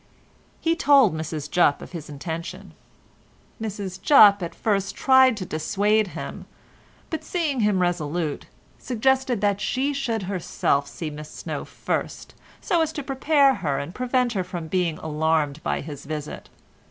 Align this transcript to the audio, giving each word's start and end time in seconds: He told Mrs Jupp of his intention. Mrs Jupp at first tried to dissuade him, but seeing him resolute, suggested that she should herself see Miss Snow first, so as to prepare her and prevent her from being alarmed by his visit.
He 0.59 0.75
told 0.75 1.13
Mrs 1.13 1.47
Jupp 1.47 1.79
of 1.79 1.91
his 1.91 2.09
intention. 2.09 2.73
Mrs 3.61 4.01
Jupp 4.01 4.41
at 4.41 4.55
first 4.55 4.95
tried 4.95 5.37
to 5.37 5.45
dissuade 5.45 6.07
him, 6.17 6.47
but 7.11 7.23
seeing 7.23 7.59
him 7.59 7.83
resolute, 7.83 8.47
suggested 8.79 9.41
that 9.41 9.61
she 9.61 9.93
should 9.93 10.23
herself 10.23 10.87
see 10.87 11.11
Miss 11.11 11.29
Snow 11.29 11.65
first, 11.65 12.33
so 12.59 12.81
as 12.81 12.91
to 12.93 13.03
prepare 13.03 13.53
her 13.61 13.77
and 13.77 13.93
prevent 13.93 14.33
her 14.33 14.43
from 14.43 14.65
being 14.67 14.97
alarmed 14.97 15.61
by 15.61 15.81
his 15.81 16.07
visit. 16.07 16.49